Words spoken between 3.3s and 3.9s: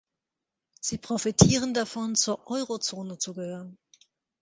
gehören.